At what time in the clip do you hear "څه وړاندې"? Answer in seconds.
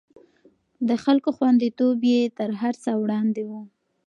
2.83-3.41